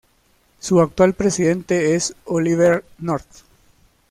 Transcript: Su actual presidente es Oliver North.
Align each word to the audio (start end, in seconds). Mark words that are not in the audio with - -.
Su 0.57 0.81
actual 0.81 1.13
presidente 1.13 1.93
es 1.93 2.15
Oliver 2.25 2.83
North. 2.97 3.43